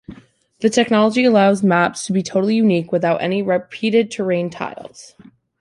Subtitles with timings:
[0.61, 5.13] The technology allows maps to be totally unique, without any repeated terrain tiles.